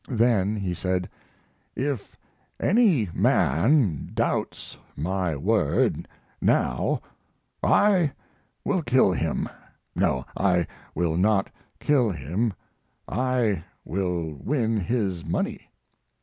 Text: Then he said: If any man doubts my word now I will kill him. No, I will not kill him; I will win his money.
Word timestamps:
Then 0.09 0.55
he 0.55 0.73
said: 0.73 1.07
If 1.75 2.17
any 2.59 3.07
man 3.13 4.09
doubts 4.15 4.75
my 4.97 5.35
word 5.35 6.07
now 6.41 7.01
I 7.61 8.13
will 8.65 8.81
kill 8.81 9.11
him. 9.11 9.47
No, 9.95 10.25
I 10.35 10.65
will 10.95 11.17
not 11.17 11.51
kill 11.79 12.09
him; 12.09 12.51
I 13.07 13.63
will 13.85 14.33
win 14.43 14.79
his 14.79 15.23
money. 15.23 15.69